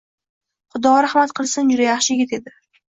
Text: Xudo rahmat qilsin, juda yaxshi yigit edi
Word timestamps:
Xudo 0.71 0.95
rahmat 1.07 1.37
qilsin, 1.41 1.71
juda 1.75 1.89
yaxshi 1.91 2.15
yigit 2.21 2.37
edi 2.43 2.61